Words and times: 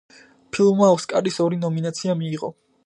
ფილმმა 0.55 0.89
ოსკარის 0.95 1.39
ორი 1.47 1.61
ნომინაცია 1.67 2.19
მიიღო. 2.25 2.53